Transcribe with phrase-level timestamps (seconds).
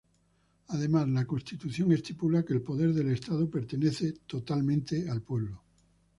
[0.69, 5.61] Además, la constitución estipula que el poder del Estado pertenece totalmente al pueblo.